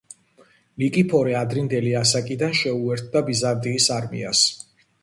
ნიკიფორე 0.83 1.35
ადრინდელი 1.41 1.93
ასაკიდან 2.01 2.59
შეუერთდა 2.63 3.25
ბიზანტიის 3.31 3.93
არმიას. 4.01 4.45